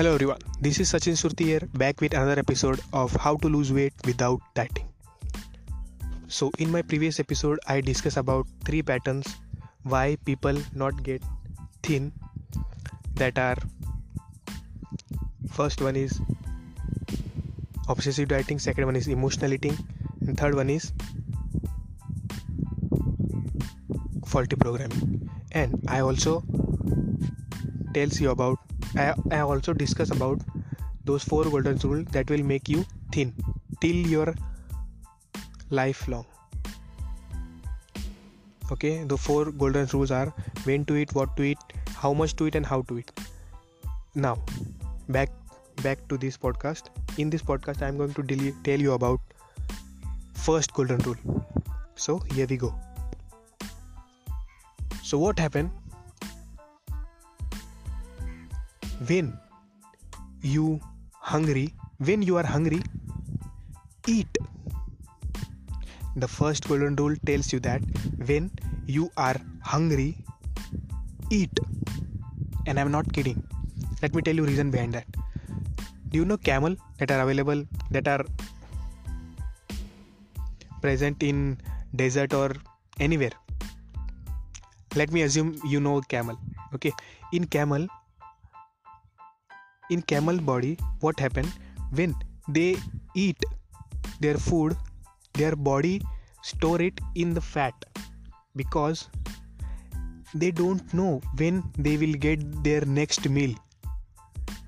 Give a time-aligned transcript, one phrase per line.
[0.00, 3.70] Hello everyone, this is Sachin Surti here back with another episode of How to Lose
[3.70, 4.88] Weight Without Dieting.
[6.26, 9.26] So in my previous episode I discussed about three patterns
[9.82, 11.22] why people not get
[11.82, 12.12] thin
[13.16, 13.58] that are
[15.50, 16.18] first one is
[17.86, 19.76] obsessive dieting, second one is emotional eating
[20.26, 20.94] and third one is
[24.24, 26.42] faulty programming and I also
[27.92, 28.58] tells you about
[28.96, 30.40] I, I also discuss about
[31.04, 33.34] those four golden rules that will make you thin
[33.80, 34.34] till your
[35.70, 36.26] lifelong.
[38.72, 40.32] Okay the four golden rules are
[40.64, 41.58] when to eat what to eat
[41.96, 43.12] how much to eat and how to eat.
[44.14, 44.38] Now
[45.08, 45.30] back
[45.82, 46.90] back to this podcast.
[47.18, 49.20] In this podcast i am going to del- tell you about
[50.34, 51.44] first golden rule.
[51.94, 52.74] So here we go.
[55.02, 55.70] So what happened
[59.08, 59.38] when
[60.42, 60.80] you
[61.12, 62.82] hungry when you are hungry
[64.06, 64.38] eat.
[66.16, 67.82] The first golden rule tells you that
[68.26, 68.50] when
[68.86, 70.16] you are hungry
[71.30, 71.60] eat.
[72.66, 73.42] And i'm not kidding.
[74.02, 75.06] Let me tell you reason behind that.
[76.08, 78.24] Do you know camel that are available that are
[80.80, 81.58] present in
[81.94, 82.52] desert or
[82.98, 83.32] anywhere?
[84.96, 86.38] Let me assume you know camel
[86.74, 86.92] okay?
[87.32, 87.86] In camel
[89.90, 91.46] in camel body what happen?
[91.90, 92.14] When
[92.48, 92.76] they
[93.14, 93.44] eat
[94.20, 94.76] their food
[95.34, 96.00] their body
[96.42, 97.74] store it in the fat
[98.56, 99.08] because
[100.34, 103.54] they don't know when they will get their next meal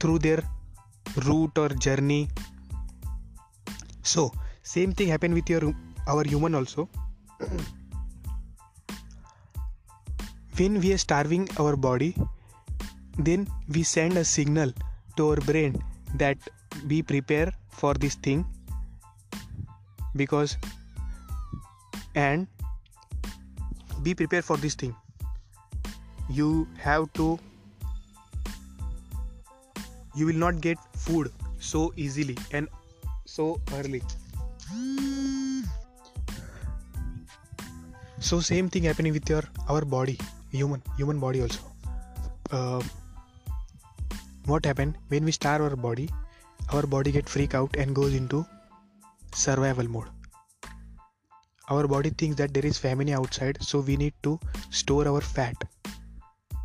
[0.00, 0.42] through their
[1.26, 2.28] route or journey.
[4.02, 4.32] So
[4.62, 5.74] same thing happen with your
[6.06, 6.88] our human also.
[10.56, 12.14] When we are starving our body
[13.16, 14.72] then we send a signal
[15.18, 15.82] to our brain
[16.22, 16.48] that
[16.86, 17.52] be prepare
[17.82, 18.44] for this thing
[20.16, 20.56] because
[22.14, 22.46] and
[24.02, 24.94] be prepared for this thing.
[26.28, 27.38] You have to
[30.14, 32.68] you will not get food so easily and
[33.24, 34.02] so early.
[38.20, 40.18] So same thing happening with your our body
[40.52, 41.60] human human body also.
[42.50, 42.82] Uh,
[44.48, 44.96] what happened?
[45.08, 46.08] When we starve our body
[46.72, 48.44] our body get freak out and goes into
[49.34, 50.08] survival mode.
[51.70, 54.38] Our body thinks that there is famine outside so we need to
[54.70, 55.64] store our fat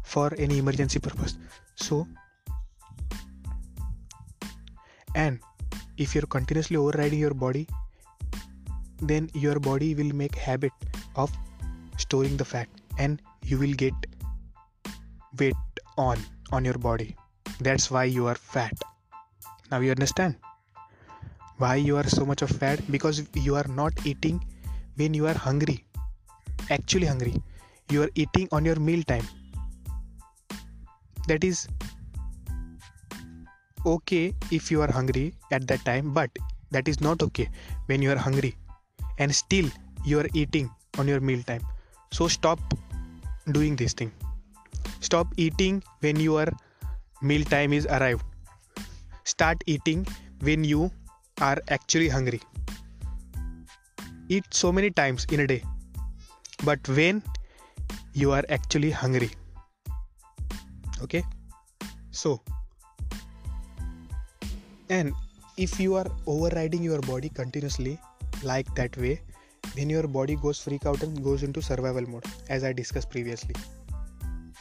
[0.04, 1.38] for any emergency purpose.
[1.76, 2.08] So
[5.16, 5.40] and
[5.98, 7.68] if you're continuously overriding your body
[9.02, 10.72] then your body will make habit
[11.16, 11.32] of
[11.98, 12.68] storing the fat
[12.98, 13.94] and you will get
[15.38, 15.56] weight
[15.98, 16.18] on
[16.52, 17.16] on your body
[17.64, 18.74] that's why you are fat.
[19.72, 20.36] Now you understand
[21.58, 22.80] why you are so much of fat?
[22.92, 24.44] Because you are not eating
[24.96, 25.84] when you are hungry.
[26.70, 27.36] Actually hungry.
[27.90, 29.28] You are eating on your meal time.
[31.28, 31.68] That is
[33.86, 36.30] okay if you are hungry at that time but
[36.72, 37.50] that is not okay
[37.88, 38.56] when you are hungry
[39.20, 39.70] and still
[40.06, 41.64] you are eating on your meal time.
[42.12, 42.60] So stop
[43.52, 44.12] doing this thing.
[45.02, 46.52] Stop eating when you are
[47.24, 48.24] meal time is arrived.
[49.24, 50.06] Start eating
[50.42, 50.92] when you
[51.42, 52.42] are actually hungry.
[54.30, 55.64] Eat so many times in a day
[56.64, 57.22] but when
[58.14, 59.32] you are actually hungry.
[61.02, 61.24] Okay?
[62.12, 62.42] So
[64.90, 65.14] and
[65.58, 68.00] if you are overriding your body continuously
[68.44, 69.22] like that way
[69.76, 73.56] then your body goes freak out and goes into survival mode as i discussed previously.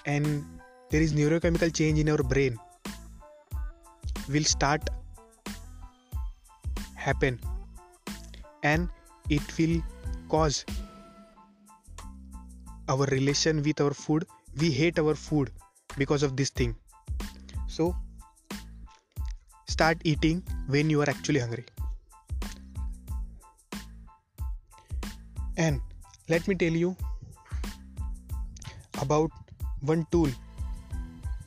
[0.06, 0.44] And
[0.92, 2.58] there is neurochemical change in our brain.
[4.28, 4.90] Will start
[6.94, 7.40] happen.
[8.62, 8.90] And
[9.30, 9.82] it will
[10.28, 10.66] cause
[12.88, 14.26] our relation with our food.
[14.60, 15.50] We hate our food
[15.96, 16.76] because of this thing.
[17.68, 17.96] So
[19.66, 21.64] start eating when you are actually hungry.
[25.56, 25.80] And
[26.28, 26.94] let me tell you
[29.00, 29.30] about
[29.80, 30.28] one tool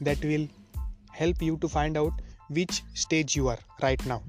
[0.01, 0.47] that will
[1.11, 2.13] help you to find out
[2.49, 4.21] which stage you are right now.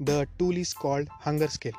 [0.00, 1.78] The tool is called hunger scale.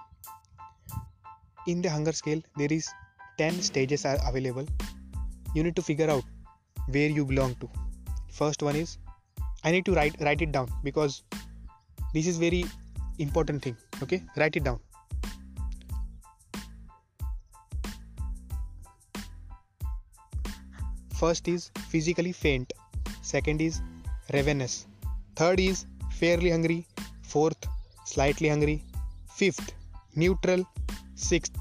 [1.67, 2.89] In the hunger scale, there is
[3.37, 4.65] 10 stages are available.
[5.55, 6.23] You need to figure out
[6.87, 7.69] where you belong to.
[8.29, 8.97] First one is
[9.63, 11.23] I need to write write it down because
[12.13, 12.65] this is very
[13.19, 13.77] important thing.
[14.01, 14.79] Okay, write it down.
[21.15, 22.73] First is physically faint
[23.23, 23.81] second is
[24.33, 24.85] ravenous.
[25.35, 25.85] Third is
[26.19, 26.85] fairly hungry.
[27.21, 27.67] Fourth
[28.05, 28.83] slightly hungry.
[29.41, 29.73] Fifth
[30.15, 30.65] neutral.
[31.15, 31.55] Sixth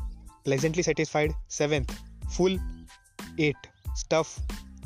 [0.44, 1.34] pleasantly satisfied.
[1.48, 1.98] Seventh
[2.28, 2.58] full.
[3.38, 3.56] Eight
[3.94, 4.38] stuff.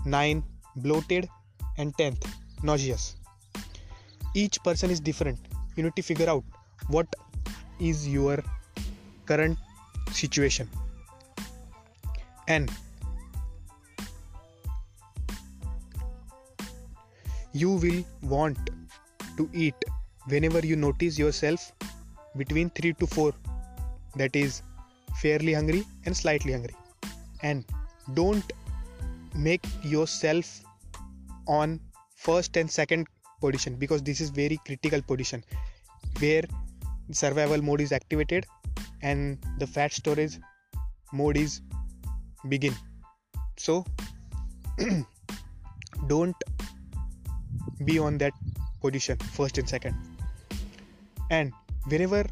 [0.04, 0.42] Nine
[0.76, 1.28] bloated.
[1.78, 2.26] And 10th
[2.62, 3.16] nauseous.
[4.34, 5.38] Each person is different.
[5.76, 6.44] You need to figure out
[6.88, 7.06] what
[7.78, 8.42] is your
[9.26, 9.58] current
[10.12, 10.70] situation.
[12.48, 12.70] And
[17.62, 18.00] you will
[18.34, 18.70] want
[19.36, 19.84] to eat
[20.32, 21.72] whenever you notice yourself
[22.36, 23.32] between 3 to 4
[24.16, 24.62] that is
[25.22, 26.74] fairly hungry and slightly hungry.
[27.42, 27.64] And
[28.14, 28.52] don't
[29.34, 30.62] make yourself
[31.46, 31.80] on
[32.14, 33.06] first and second
[33.40, 35.44] position because this is very critical position
[36.18, 36.42] where
[37.12, 38.46] survival mode is activated
[39.02, 40.38] and the fat storage
[41.12, 41.60] mode is
[42.48, 42.74] begin.
[43.56, 43.84] So
[46.08, 46.36] don't
[47.84, 48.32] be on that
[48.80, 49.94] position first and second.
[51.30, 51.52] And
[51.88, 52.24] whenever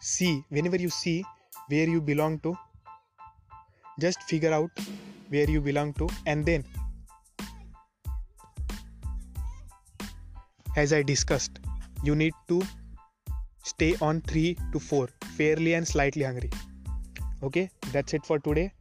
[0.00, 1.24] see whenever you see
[1.68, 2.56] where you belong to
[3.98, 4.70] just figure out
[5.28, 6.64] where you belong to and then
[10.76, 11.60] as i discussed
[12.02, 12.60] you need to
[13.62, 16.50] stay on 3 to 4 fairly and slightly hungry.
[17.42, 18.72] Okay that's it for today.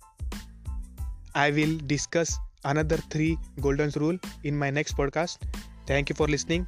[1.36, 5.38] I will discuss another 3 golden rule in my next podcast.
[5.86, 6.68] Thank you for listening.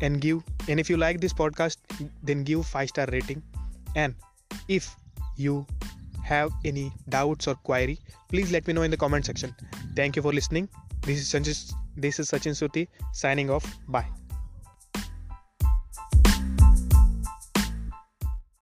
[0.00, 1.78] And give and if you like this podcast
[2.22, 3.42] then give 5 star rating.
[3.94, 4.14] And
[4.68, 4.96] if
[5.36, 5.66] you
[6.24, 7.98] have any doubts or query
[8.28, 9.54] please let me know in the comment section.
[9.94, 10.68] Thank you for listening.
[11.02, 13.64] This is Sanjay, this is Sachin Surti signing off.
[13.88, 14.23] Bye